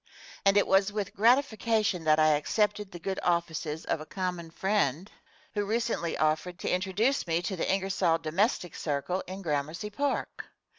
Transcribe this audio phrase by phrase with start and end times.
[0.47, 5.11] And it was with gratification that I accepted the good offices of a common friend
[5.53, 10.45] who recently offered to introduce me to the Ingersoll domestic circle in Gramercy Park.